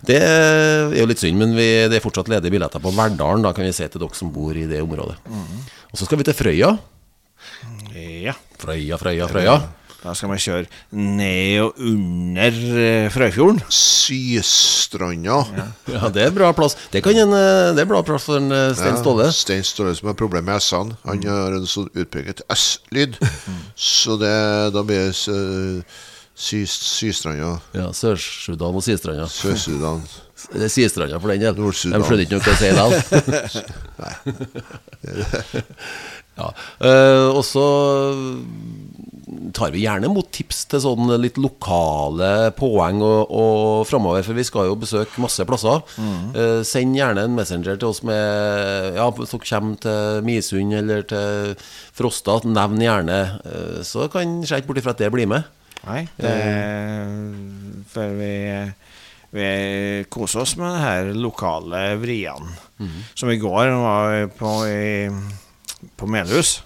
Det 0.08 0.16
er 0.22 0.96
jo 0.96 1.06
litt 1.12 1.20
synd, 1.20 1.36
men 1.38 1.52
vi, 1.56 1.68
det 1.92 2.00
er 2.00 2.04
fortsatt 2.04 2.32
ledige 2.32 2.56
billetter 2.56 2.80
på 2.80 2.92
Verdalen, 2.96 3.44
da 3.44 3.52
kan 3.52 3.64
vi 3.68 3.72
se 3.76 3.88
til 3.92 4.00
dere 4.00 4.16
som 4.16 4.32
bor 4.32 4.56
i 4.56 4.64
det 4.70 4.80
området. 4.80 5.20
Og 5.92 6.00
så 6.00 6.08
skal 6.08 6.18
vi 6.22 6.24
til 6.30 6.34
Frøya. 6.40 6.72
Ja. 7.92 8.32
Frøya, 8.62 8.96
Frøya, 8.96 9.28
Frøya. 9.28 9.60
Da 10.02 10.12
skal 10.18 10.32
man 10.32 10.40
kjøre 10.42 10.66
ned 10.98 11.60
og 11.62 11.76
under 11.78 12.56
eh, 12.82 13.08
Frøyfjorden. 13.14 13.60
Systranda. 13.70 15.36
Ja, 15.86 16.08
det 16.10 16.24
er 16.26 16.32
bra 16.34 16.48
plass. 16.58 16.74
Det, 16.90 17.04
kan 17.06 17.14
en, 17.22 17.30
eh, 17.38 17.70
det 17.76 17.84
er 17.84 17.90
bra 17.92 18.00
plass 18.06 18.26
for 18.26 18.40
en 18.40 18.50
eh, 18.50 18.72
Stein 18.74 18.98
Ståle. 18.98 19.28
Stein 19.36 19.62
Ståle 19.66 19.94
som 19.98 20.10
har 20.10 20.18
problemer 20.18 20.48
med 20.50 20.58
S-ene. 20.64 20.96
Han 21.06 21.22
har 21.28 21.54
en 21.54 21.68
sånn 21.70 21.86
utpreget 21.94 22.42
S-lyd. 22.50 23.14
Så 23.78 24.18
det, 24.18 24.34
da 24.74 24.82
blir 24.88 25.06
det 25.06 25.14
sy- 25.14 25.84
sy, 26.34 26.64
Systranda. 26.66 27.54
Ja, 27.78 27.86
Sør-Sudan 27.94 28.74
og 28.74 28.82
Systranda. 28.82 29.30
Sør-Sudan. 29.30 30.02
Det 30.52 30.64
er 30.66 30.70
Sistranda 30.74 31.20
for 31.22 31.30
den 31.30 31.38
del. 31.44 31.54
De 31.54 31.70
skjønner 31.70 32.24
ikke 32.24 32.34
noe 32.34 32.42
hva 32.42 32.50
jeg 32.50 32.58
sier 32.58 32.74
da. 32.74 32.86
ja. 36.38 36.48
Uh, 36.80 37.28
og 37.36 37.42
så 37.46 37.66
tar 39.54 39.72
vi 39.72 39.82
gjerne 39.84 40.10
mot 40.12 40.28
tips 40.34 40.64
til 40.70 40.82
sånn 40.84 41.10
litt 41.20 41.38
lokale 41.40 42.50
poeng 42.56 43.00
og, 43.04 43.32
og 43.32 43.86
framover, 43.88 44.24
for 44.26 44.36
vi 44.36 44.44
skal 44.46 44.68
jo 44.68 44.78
besøke 44.80 45.22
masse 45.22 45.44
plasser. 45.48 45.82
Eh, 46.36 46.60
send 46.66 46.96
gjerne 46.96 47.26
en 47.26 47.36
messenger 47.36 47.78
til 47.80 47.90
oss 47.90 48.02
med 48.06 48.98
Ja, 48.98 49.08
hvis 49.14 49.32
dere 49.32 49.48
kommer 49.48 49.80
til 49.82 50.26
Misund 50.26 50.76
eller 50.76 51.04
til 51.08 51.54
Frosta, 51.96 52.40
nevn 52.48 52.82
gjerne. 52.82 53.20
Uh, 53.46 53.80
så 53.86 54.08
kan 54.12 54.40
jeg 54.42 54.62
ikke 54.62 54.72
bort 54.72 54.82
ifra 54.82 54.96
at 54.96 55.02
det 55.02 55.12
blir 55.14 55.30
med. 55.30 55.48
Nei, 55.82 56.04
det 56.20 56.32
For 57.90 58.12
vi, 58.14 58.34
vi 59.34 59.46
koser 60.12 60.44
oss 60.44 60.54
med 60.60 60.76
de 60.76 60.82
her 60.82 61.12
lokale 61.16 61.86
vriene. 62.02 62.58
Som 63.14 63.30
i 63.30 63.38
går 63.38 63.72
var 63.78 64.28
på, 64.38 64.52
i, 64.66 65.08
på 65.96 66.06
Melhus. 66.10 66.62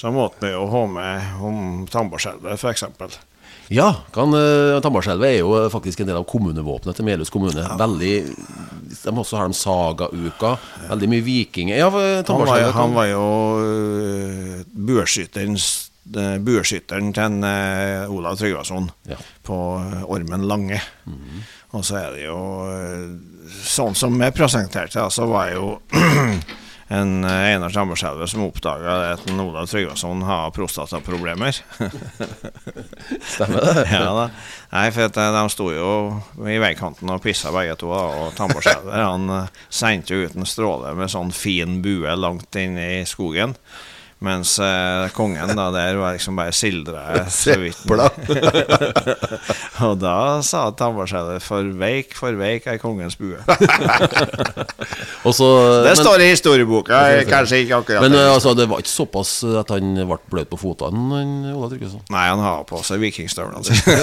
Så 0.00 0.10
måtte 0.14 0.46
vi 0.46 0.52
jo 0.54 0.62
ha 0.72 0.86
med 0.88 1.42
om 1.44 1.86
Tambarskjelvet, 1.90 2.54
f.eks. 2.56 2.84
Ja, 3.70 3.90
kan, 4.14 4.32
uh, 4.34 4.80
Tambarskjelvet 4.82 5.28
er 5.28 5.36
jo 5.42 5.52
faktisk 5.70 6.00
en 6.02 6.08
del 6.08 6.18
av 6.18 6.24
kommunevåpenet 6.26 6.96
til 6.98 7.06
Melhus 7.06 7.30
kommune. 7.30 7.62
Veldig 7.78 8.14
De 9.04 9.12
også 9.12 9.38
har 9.38 9.50
de 9.52 9.54
sagauka. 9.54 10.56
Veldig 10.88 11.10
mye 11.12 11.22
vikinger. 11.26 11.76
Ja, 11.78 11.90
Han 11.92 12.46
var, 12.48 12.64
han 12.74 12.96
var 12.96 13.06
jo 13.12 13.26
uh, 13.60 14.56
bueskytterens 14.74 15.68
bueskytteren 16.10 17.12
til 17.14 17.22
en, 17.22 17.44
uh, 17.44 18.10
Olav 18.10 18.40
Tryggvason 18.40 18.88
Ja. 19.06 19.20
på 19.46 19.54
Ormen 20.10 20.48
Lange. 20.50 20.80
Og 21.70 21.84
så 21.86 22.00
er 22.00 22.16
det 22.16 22.24
jo 22.24 22.40
Sånn 23.62 23.94
som 23.98 24.14
jeg 24.22 24.34
presenterte, 24.34 25.04
så 25.10 25.26
var 25.30 25.50
jeg 25.50 25.60
jo 25.60 25.70
en 26.90 27.24
øh, 27.24 27.30
Einar 27.52 27.70
Tambarskjelvet 27.70 28.30
som 28.32 28.42
oppdaga 28.48 28.94
at 29.12 29.22
Olav 29.30 29.68
Tryggvason 29.70 30.24
har 30.26 30.50
prostataproblemer. 30.50 31.52
Stemmer 33.32 33.60
det? 33.62 33.84
ja 33.92 34.08
da. 34.16 34.24
Nei, 34.72 34.88
for 34.94 35.06
eh, 35.06 35.30
de 35.36 35.44
sto 35.54 35.68
jo 35.70 35.92
i 36.50 36.58
veikanten 36.62 37.12
og 37.14 37.22
pissa 37.22 37.54
begge 37.54 37.78
to, 37.78 37.92
og 37.94 38.34
Tambarskjelvet 38.38 38.98
han 38.98 39.30
eh, 39.36 39.62
sendte 39.70 40.16
jo 40.18 40.26
ut 40.26 40.34
en 40.34 40.50
stråle 40.50 40.96
med 40.98 41.12
sånn 41.14 41.30
fin 41.34 41.78
bue 41.84 42.16
langt 42.18 42.58
inn 42.58 42.74
i 42.80 43.06
skogen. 43.06 43.54
Mens 44.20 44.58
eh, 44.60 45.06
kongen 45.16 45.54
da 45.56 45.70
der 45.72 45.96
var 45.96 46.12
liksom 46.12 46.36
bare 46.36 46.52
sildra 46.52 47.22
så 47.32 47.54
vidt. 47.56 47.78
og 49.86 49.94
da 50.02 50.16
sa 50.44 50.66
Tambarskjelvet 50.76 51.40
'for 51.42 51.70
veik, 51.80 52.12
for 52.18 52.36
veik 52.36 52.66
er 52.68 52.76
kongens 52.82 53.16
bue'. 53.16 53.40
Også, 55.28 55.48
Det 55.84 55.94
men, 55.94 56.02
står 56.02 56.20
i 56.20 56.28
historieboka, 56.34 56.98
kanskje 57.28 57.62
ikke 57.64 57.80
akkurat 57.80 58.04
men 58.04 58.12
det. 58.12 58.20
uh, 58.26 58.34
altså, 58.34 58.52
det 58.56 58.68
var 58.68 58.84
ikke 58.84 58.92
såpass 58.92 59.32
at 59.44 59.72
han 59.72 59.94
ble 59.96 60.18
bløt 60.32 60.52
på 60.52 60.60
føttene, 60.60 61.24
Tryggvason. 61.70 62.04
Nei, 62.12 62.26
han 62.28 62.40
har 62.44 62.64
på 62.68 62.80
seg 62.84 63.00
vikingstøvlene 63.00 63.64
sine. 63.64 63.94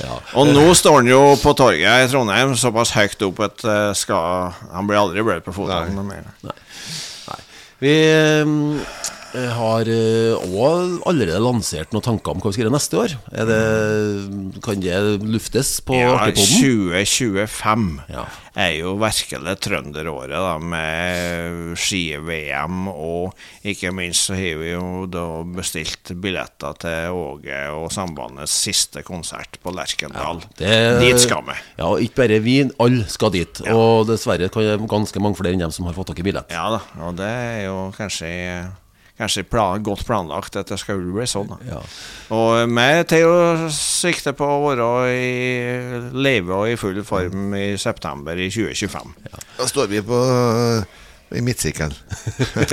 Ja. 0.00 0.16
Og 0.40 0.48
nå 0.48 0.64
står 0.74 1.02
han 1.02 1.10
jo 1.10 1.20
på 1.42 1.52
torget 1.58 2.06
i 2.06 2.10
Trondheim, 2.10 2.54
såpass 2.58 2.94
høyt 2.96 3.20
opp 3.26 3.42
at 3.44 3.64
eh, 3.68 3.90
skal, 3.98 4.54
han 4.72 4.88
blir 4.88 5.02
aldri 5.02 5.24
bløt 5.26 5.44
på 5.44 5.54
fotene. 5.54 6.06
Vi 7.82 7.90
eh, 7.90 8.46
har 9.32 9.88
òg 9.88 10.98
allerede 11.08 11.40
lansert 11.42 11.92
noen 11.94 12.04
tanker 12.04 12.32
om 12.34 12.40
hva 12.42 12.50
vi 12.50 12.56
skal 12.56 12.66
gjøre 12.66 12.74
neste 12.76 12.98
år. 13.00 13.14
Er 13.32 13.48
det, 13.48 13.60
kan 14.64 14.80
det 14.82 14.96
luftes 15.24 15.74
på 15.86 15.96
Ja, 15.98 16.14
Artigpodden? 16.18 16.92
2025 16.92 18.00
Ja. 18.12 18.24
er 18.56 18.72
jo 18.78 18.96
virkelig 19.00 19.54
trønderåret, 19.64 20.30
da, 20.36 20.58
med 20.58 21.76
ski-VM, 21.80 22.88
og 22.92 23.32
ikke 23.64 23.92
minst 23.96 24.26
så 24.28 24.34
har 24.36 24.58
vi 24.60 24.72
jo 24.74 25.06
da 25.10 25.24
bestilt 25.56 26.12
billetter 26.20 26.76
til 26.82 27.16
Åge 27.16 27.62
og 27.72 27.88
Sambandets 27.94 28.52
siste 28.66 29.02
konsert 29.06 29.56
på 29.62 29.72
Lerkendal. 29.74 30.42
Det- 30.58 31.00
Dit 31.00 31.20
skal 31.20 31.42
vi. 31.46 31.56
Ja, 31.78 31.88
ikke 31.96 32.14
bare 32.28 32.40
vi, 32.40 32.70
alle 32.78 33.06
skal 33.08 33.30
dit. 33.30 33.60
Og 33.72 34.06
dessverre 34.06 34.50
kan 34.52 34.86
ganske 34.86 35.20
mange 35.20 35.36
flere 35.36 35.54
enn 35.54 35.60
dem 35.60 35.70
som 35.72 35.86
har 35.86 35.94
fått 35.94 36.08
tak 36.08 36.18
i 36.18 36.22
billett. 36.22 36.50
Ja 36.50 36.68
da, 36.70 36.80
og 37.06 37.16
det 37.16 37.24
er 37.26 37.64
jo 37.66 37.92
kanskje 37.96 38.70
Kanskje 39.22 39.44
plan, 39.46 39.82
godt 39.86 40.02
planlagt 40.08 40.56
at 40.58 40.72
det 40.72 40.80
skal 40.82 40.98
bli 40.98 41.26
sånn. 41.30 41.52
da. 41.52 41.58
Ja. 41.68 41.82
Og 42.34 42.72
vi 42.72 42.88
tar 43.06 43.22
jo 43.22 43.68
sikte 43.74 44.34
på 44.34 44.48
å 44.48 44.64
være 44.64 44.88
i 45.14 46.10
leve 46.16 46.58
og 46.58 46.72
i 46.72 46.80
full 46.80 46.98
form 47.06 47.54
i 47.54 47.76
september 47.78 48.34
i 48.34 48.50
2025. 48.50 49.14
Da 49.60 49.68
står 49.70 49.92
vi 49.92 50.02
på 50.02 50.18
i 51.32 51.40
midtsirkelen. 51.44 51.94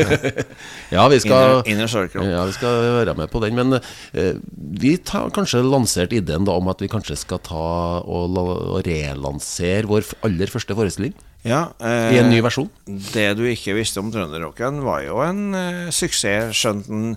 Ja, 0.95 1.05
vi 1.11 1.19
skal 1.21 1.61
Inner, 1.69 1.85
inner. 1.85 2.31
Ja, 2.33 2.43
vi 2.49 2.55
skal 2.57 2.81
være 2.97 3.15
med 3.15 3.29
på 3.31 3.41
den. 3.43 3.55
Men 3.55 3.77
eh, 3.77 4.35
vi 4.81 4.95
har 5.11 5.29
kanskje 5.35 5.61
lansert 5.63 6.13
ideen 6.15 6.47
da 6.49 6.57
om 6.59 6.69
at 6.71 6.81
vi 6.81 6.89
kanskje 6.91 7.17
skal 7.19 7.41
ta 7.45 7.65
og, 8.01 8.39
og 8.39 8.81
relansere 8.87 9.87
vår 9.89 10.09
aller 10.27 10.51
første 10.51 10.75
forestilling 10.75 11.15
Ja, 11.47 11.69
eh, 11.79 12.15
i 12.15 12.19
en 12.19 12.27
ny 12.27 12.41
versjon. 12.43 12.67
Det 12.85 13.29
du 13.39 13.45
ikke 13.47 13.77
visste 13.77 14.01
om 14.01 14.09
Trønderrocken, 14.11 14.81
var 14.83 15.05
jo 15.05 15.21
en 15.23 15.55
eh, 15.55 15.91
suksess, 15.95 16.51
skjønt 16.59 16.89
en 16.91 17.13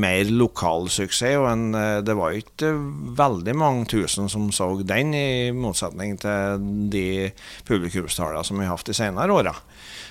mer 0.00 0.30
lokal 0.30 0.86
suksess. 0.92 1.34
Og 1.40 1.48
en, 1.50 1.64
eh, 1.74 1.96
det 2.06 2.14
var 2.14 2.30
jo 2.30 2.44
ikke 2.44 2.70
veldig 3.18 3.56
mange 3.58 3.88
tusen 3.90 4.30
som 4.30 4.46
så 4.54 4.70
den, 4.86 5.10
i 5.14 5.50
motsetning 5.50 6.20
til 6.22 6.62
de 6.92 7.08
publikumstallene 7.66 8.46
som 8.46 8.62
vi 8.62 8.68
har 8.68 8.78
hatt 8.78 8.92
de 8.92 8.94
senere 8.94 9.34
åra. 9.34 9.56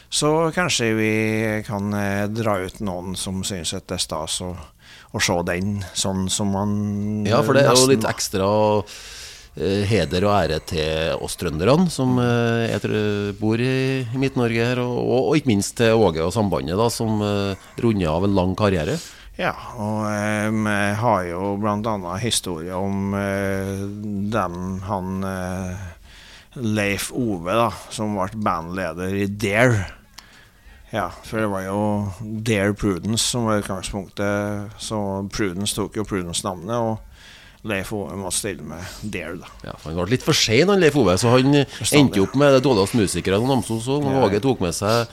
Så 0.09 0.51
kanskje 0.55 0.91
vi 0.97 1.13
kan 1.67 1.93
eh, 1.93 2.25
dra 2.33 2.57
ut 2.65 2.81
noen 2.81 3.15
som 3.15 3.43
syns 3.47 3.75
at 3.77 3.87
det 3.87 3.99
er 3.99 4.03
stas 4.09 4.39
å, 4.41 4.51
å 5.13 5.21
se 5.21 5.37
den 5.47 5.83
sånn 5.93 6.27
som 6.33 6.51
man 6.55 6.75
Ja, 7.29 7.43
for 7.45 7.55
det 7.55 7.67
er 7.67 7.77
jo 7.77 7.91
litt 7.91 8.07
ekstra 8.09 8.49
eh, 8.81 8.95
heder 9.57 10.25
og 10.27 10.33
ære 10.35 10.59
til 10.69 11.21
oss 11.25 11.35
trønderne 11.39 11.89
som 11.91 12.19
eh, 12.21 12.75
bor 13.39 13.59
i, 13.59 14.05
Midt-Norge 14.15 14.67
her, 14.71 14.81
og, 14.83 14.97
og, 14.99 15.29
og 15.29 15.39
ikke 15.39 15.51
minst 15.51 15.77
til 15.79 15.97
Åge 15.97 16.23
og 16.23 16.33
Sambandet, 16.35 16.77
da, 16.79 16.89
som 16.93 17.23
eh, 17.25 17.69
runder 17.81 18.11
av 18.13 18.27
en 18.27 18.37
lang 18.37 18.53
karriere. 18.59 18.99
Ja, 19.39 19.53
og 19.79 20.03
eh, 20.11 20.49
vi 20.51 20.79
har 20.99 21.21
jo 21.29 21.53
bl.a. 21.61 22.15
historie 22.19 22.75
om 22.75 23.13
eh, 23.15 23.85
den 24.33 24.81
han 24.83 25.23
eh, 25.23 25.85
Leif 26.59 27.13
Ove, 27.15 27.55
da, 27.55 27.69
som 27.93 28.17
ble 28.17 28.41
bandleder 28.43 29.15
i 29.15 29.29
Dare. 29.31 29.85
Ja, 30.91 31.07
for 31.23 31.39
det 31.39 31.49
var 31.53 31.63
jo 31.67 31.81
Dare 32.43 32.73
Prudence 32.73 33.23
som 33.29 33.45
var 33.47 33.61
utgangspunktet. 33.61 34.73
Så 34.81 34.99
Prudence 35.31 35.77
tok 35.77 35.95
jo 36.01 36.07
Prudence-navnet, 36.09 36.75
og 36.75 36.97
Leif 37.67 37.89
Ove 37.91 38.15
må 38.15 38.29
stille 38.31 38.63
med 38.63 38.79
Dare, 39.11 39.35
da. 39.41 39.49
Ja, 39.67 39.73
for 39.75 39.91
Han 39.91 39.99
ble 39.99 40.13
litt 40.15 40.23
for 40.23 40.37
sein, 40.37 40.69
han 40.71 40.79
Leif 40.79 40.95
Ove, 40.99 41.17
så 41.19 41.33
han 41.33 41.51
endte 41.59 42.23
opp 42.23 42.37
med 42.39 42.55
det 42.55 42.63
dårligste 42.63 43.01
musikere 43.01 43.41
som 43.41 43.51
Namsos. 43.51 43.89
òg. 43.91 44.07
Ja. 44.07 44.23
Åge 44.23 44.39
tok 44.43 44.63
med 44.63 44.77
seg 44.77 45.11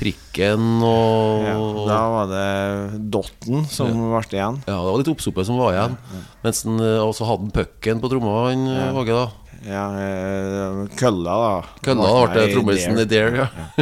prikken 0.00 0.78
og 0.86 1.42
Ja, 1.44 1.56
da 1.90 1.98
var 2.08 2.30
det 2.30 3.00
Dotten 3.12 3.66
som 3.68 3.90
ble 3.90 4.22
igjen. 4.30 4.62
Ja, 4.64 4.78
det 4.78 4.86
var 4.86 5.02
litt 5.02 5.10
oppsopet 5.12 5.48
som 5.48 5.58
var 5.60 5.74
igjen. 5.74 5.98
Mens 6.46 6.62
han 6.64 6.80
eh, 6.80 7.02
også 7.04 7.28
hadde 7.28 7.48
han 7.48 7.54
pucken 7.58 8.00
på 8.00 8.10
tromma, 8.12 8.36
han 8.48 8.64
ja. 8.70 8.86
Åge, 8.96 9.18
da. 9.18 9.26
Ja, 9.66 9.84
eh, 10.00 10.78
Kølla, 10.96 11.34
da. 11.42 11.82
Kølla 11.84 12.06
da 12.14 12.22
ble 12.30 12.46
i 12.46 12.54
trommisen 12.54 13.02
i 13.02 13.08
Dare. 13.10 13.44
Ja. 13.44 13.74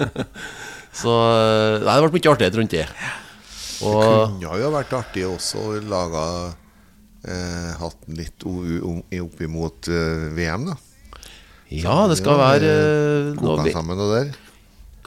så 1.04 1.12
eh, 1.36 1.76
Nei, 1.84 1.94
det 1.94 2.08
ble 2.08 2.16
mye 2.16 2.32
artighet 2.34 2.58
rundt 2.58 2.74
det. 2.74 2.88
Og 3.86 4.00
Kunne 4.40 4.58
jo 4.64 4.72
vært 4.74 4.96
artig 4.98 5.22
også 5.28 5.62
å 5.62 5.76
lage 5.92 6.24
eh, 7.26 7.72
Hatt 7.80 7.96
den 8.06 8.16
litt 8.20 8.44
o- 8.46 8.62
o- 8.92 9.24
opp 9.24 9.40
imot 9.44 9.88
eh, 9.88 10.28
VM, 10.36 10.68
da. 10.70 10.76
ja, 11.70 11.96
det 12.10 12.16
skal 12.20 12.38
være 12.40 12.70
eh, 12.70 13.34
Koka 13.40 13.72
sammen 13.74 13.98
det 14.00 14.08
der. 14.14 14.30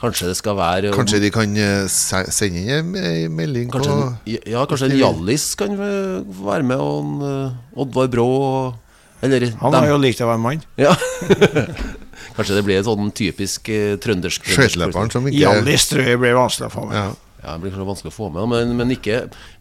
Kanskje 0.03 0.27
det 0.27 0.35
skal 0.35 0.55
være 0.57 0.89
Kanskje 0.91 1.19
de 1.23 1.29
kan 1.31 1.53
eh, 1.55 1.85
sende 1.87 2.59
inn 2.59 2.69
en 2.75 2.89
me- 2.91 3.29
melding 3.31 3.69
Kanskje 3.71 3.93
på 3.93 4.07
en, 4.09 4.39
ja, 4.51 4.65
kanskje 4.67 4.89
en 4.91 4.97
Hjallis 4.99 5.45
kan 5.59 5.77
eh, 5.77 6.23
være 6.43 6.65
med, 6.67 6.81
og 6.83 7.03
en, 7.05 7.13
eh, 7.29 7.79
Oddvar 7.79 8.09
Brå 8.11 8.27
Eller 9.23 9.45
Han 9.61 9.71
dem. 9.71 9.79
har 9.79 9.87
jo 9.93 9.99
likt 10.03 10.19
å 10.19 10.27
være 10.27 10.41
mann. 10.43 10.59
Ja. 10.75 10.91
Kanskje 12.35 12.55
det 12.57 12.63
blir 12.65 12.79
et 12.81 12.87
sånn 12.87 13.11
typisk 13.15 13.69
eh, 13.71 13.93
trøndersk 14.03 14.43
Skøyteløperen 14.51 15.11
som 15.13 15.27
ikke 15.29 15.39
Hjallis 15.45 15.85
tror 15.91 16.07
jeg 16.09 16.19
blir 16.21 16.35
vanskelig 16.37 16.67
å 16.69 16.73
få 16.73 16.87
med. 16.89 16.97
ja. 16.99 17.11
Ja, 17.43 17.57
det 17.57 17.59
blir 17.65 17.73
kanskje 17.73 17.87
vanskelig 17.89 18.11
å 18.13 18.15
få 18.15 18.27
med, 18.31 18.45
men, 18.47 18.69
men 18.79 18.91
ikke 18.95 19.17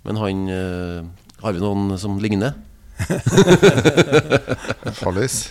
Men 0.06 0.18
han 0.20 0.42
eh, 0.54 0.98
Har 1.42 1.56
vi 1.56 1.62
noen 1.62 1.98
som 1.98 2.18
ligner? 2.22 2.54
Fallis. 5.00 5.50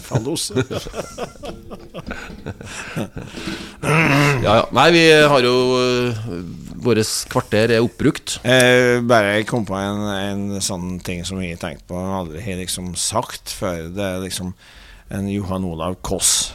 Fallos. 0.00 0.52
Ja, 4.42 4.54
ja. 4.54 4.64
Nei, 4.72 4.86
vi 4.94 5.04
har 5.12 5.44
jo 5.44 5.54
uh, 5.76 6.16
Vårt 6.78 7.12
kvarter 7.28 7.74
er 7.74 7.84
oppbrukt. 7.84 8.38
Eh, 8.46 9.02
bare 9.04 9.34
jeg 9.36 9.48
kom 9.50 9.66
på 9.68 9.74
en, 9.76 10.04
en 10.08 10.60
sånn 10.62 11.00
ting 11.04 11.24
som 11.26 11.42
jeg 11.42 11.56
har 11.56 11.62
tenkt 11.64 11.88
på 11.90 11.98
og 11.98 12.14
aldri 12.22 12.44
har 12.44 12.60
liksom 12.62 12.92
sagt 12.96 13.50
før. 13.50 13.88
Det 13.92 14.04
er 14.04 14.22
liksom 14.22 14.54
en 15.12 15.28
Johan 15.32 15.66
Olav 15.66 15.98
Koss. 16.06 16.54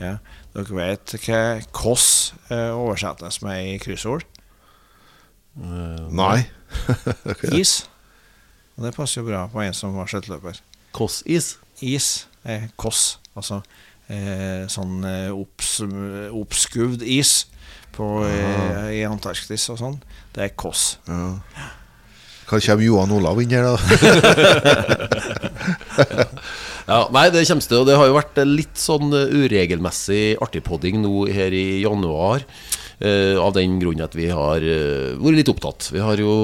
Ja. 0.00 0.16
Dere 0.56 0.78
vet 0.78 1.14
hva 1.26 1.42
Koss 1.76 2.32
eh, 2.48 2.72
oversettes 2.72 3.42
med 3.44 3.74
i 3.74 3.76
kryssord? 3.82 4.24
Nei. 5.56 6.44
Is. 7.60 7.82
Og 8.78 8.86
det 8.86 8.94
passer 8.96 9.20
jo 9.20 9.28
bra 9.28 9.44
på 9.52 9.62
en 9.62 9.74
som 9.76 9.96
var 9.98 10.08
skøyteløper. 10.10 10.60
Kossis. 10.96 11.56
Is 11.82 12.26
er 12.44 12.68
Koss. 12.80 13.18
Altså 13.36 13.62
eh, 14.12 14.64
sånn 14.70 15.04
eh, 15.08 15.30
opps, 15.32 15.80
oppskuvd 16.36 17.04
is 17.06 17.46
på, 17.92 18.24
eh, 18.26 18.98
i 18.98 19.04
Antarktis 19.08 19.68
og 19.72 19.80
sånn. 19.80 19.96
Det 20.34 20.46
er 20.46 20.52
Koss. 20.58 20.96
Hva 21.06 22.58
kommer 22.60 22.84
Johan 22.84 23.14
Olav 23.16 23.40
inn 23.42 23.54
her, 23.56 23.64
da? 23.72 23.76
Ja, 26.82 27.06
nei, 27.14 27.28
det 27.30 27.44
kommer 27.46 27.62
til, 27.62 27.78
og 27.78 27.86
det 27.86 27.94
har 27.96 28.08
jo 28.08 28.16
vært 28.16 28.38
litt 28.42 28.80
sånn 28.80 29.12
uregelmessig 29.14 29.14
uregelmessig 29.14 30.34
artigpodding 30.42 30.98
nå 31.04 31.28
her 31.30 31.54
i 31.54 31.78
januar. 31.84 32.42
Eh, 33.02 33.38
av 33.40 33.54
den 33.56 33.78
grunn 33.82 34.02
at 34.04 34.14
vi 34.18 34.28
har 34.32 34.62
eh, 34.64 35.14
vært 35.18 35.40
litt 35.40 35.52
opptatt. 35.52 35.90
Vi 35.94 36.02
har 36.02 36.20
jo 36.22 36.34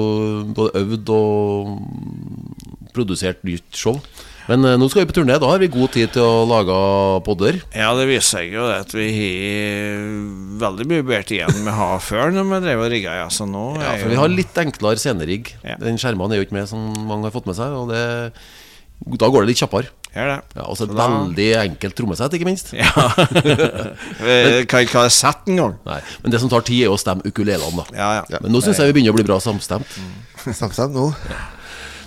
både 0.55 0.83
øvd 0.83 1.13
og 1.15 2.91
produsert 2.95 3.41
nytt 3.47 3.69
show. 3.77 3.99
Men 4.49 4.65
eh, 4.65 4.77
nå 4.81 4.87
skal 4.89 5.03
vi 5.03 5.11
på 5.11 5.17
turné. 5.19 5.37
Da 5.41 5.49
har 5.51 5.61
vi 5.61 5.69
god 5.71 5.93
tid 5.93 6.15
til 6.15 6.25
å 6.25 6.45
lage 6.49 6.77
podder. 7.27 7.59
Ja, 7.77 7.91
det 7.97 8.07
viser 8.09 8.39
seg 8.39 8.55
jo 8.57 8.65
at 8.73 8.95
vi 8.97 9.09
har 9.13 10.07
veldig 10.63 10.87
mye 10.89 11.05
bedre 11.05 11.27
tid 11.29 11.45
enn 11.45 11.67
vi 11.67 11.75
har 11.79 12.01
før 12.09 12.33
når 12.33 12.49
vi 12.49 12.61
drev 12.65 12.85
og 12.87 12.91
rigga. 12.95 13.19
Ja. 13.21 13.29
Så 13.33 13.45
nå 13.49 13.71
Ja, 13.77 13.93
for 14.01 14.09
vi 14.11 14.19
har 14.19 14.33
litt 14.33 14.57
enklere 14.63 15.01
scenerigg. 15.01 15.53
Ja. 15.61 15.77
Den 15.81 16.01
skjermene 16.01 16.35
er 16.35 16.41
jo 16.41 16.49
ikke 16.49 16.57
med, 16.57 16.69
som 16.71 16.89
mange 17.09 17.29
har 17.29 17.35
fått 17.35 17.49
med 17.49 17.59
seg. 17.59 17.77
Og 17.77 17.93
det, 17.93 18.03
da 19.21 19.29
går 19.29 19.45
det 19.45 19.53
litt 19.53 19.61
kjappere. 19.61 19.93
Gjør 20.09 20.29
det. 20.31 20.37
Ja, 20.57 20.63
og 20.65 20.73
så 20.77 20.87
et 20.87 20.93
da- 20.97 21.05
veldig 21.05 21.47
enkelt 21.61 21.95
trommesett, 21.99 22.33
ikke 22.33 22.47
minst. 22.49 22.71
Ja. 22.73 22.89
men, 24.23 24.65
kan 24.71 24.81
ikke 24.85 24.97
ha 24.97 25.03
det 25.05 25.13
sett 25.13 25.45
engang. 25.51 25.75
Men 25.85 26.33
det 26.33 26.39
som 26.41 26.49
tar 26.49 26.65
tid, 26.65 26.87
er 26.87 26.93
å 26.95 26.97
stemme 26.99 27.21
ukulelene, 27.29 27.83
da. 27.83 27.85
Ja, 27.93 28.09
ja. 28.25 28.41
Men 28.41 28.55
nå 28.55 28.61
syns 28.65 28.81
jeg 28.81 28.89
vi 28.89 28.97
begynner 28.97 29.13
å 29.13 29.19
bli 29.19 29.27
bra 29.29 29.37
samstemt. 29.43 29.99
Samstemt 30.61 30.95
nå. 30.97 31.11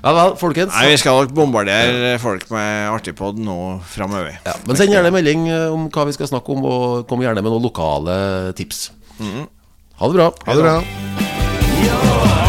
Ja 0.03 0.11
vel, 0.17 0.33
folkens. 0.41 0.75
Nei, 0.75 0.89
Vi 0.91 0.99
skal 0.99 1.21
nok 1.23 1.35
bombardere 1.37 2.17
folk 2.19 2.49
med 2.51 2.89
artigpod 2.91 3.39
nå 3.39 3.59
framover. 3.87 4.35
Ja, 4.43 4.57
men 4.67 4.75
send 4.81 4.91
gjerne 4.91 5.15
melding 5.15 5.47
eh, 5.47 5.69
om 5.71 5.87
hva 5.95 6.09
vi 6.09 6.17
skal 6.19 6.27
snakke 6.33 6.57
om, 6.57 6.67
og 6.67 7.07
kom 7.07 7.23
gjerne 7.23 7.39
med 7.39 7.55
noen 7.55 7.63
lokale 7.71 8.17
tips. 8.59 8.89
Ha 9.23 10.11
det 10.11 10.19
bra. 10.19 10.33
Ha 10.49 10.59
det 10.59 10.67
bra. 10.67 12.41